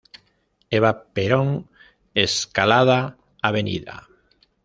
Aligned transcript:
Eva 0.71 1.03
Perón, 1.13 1.67
Escalada, 2.15 3.17
Av. 3.43 3.55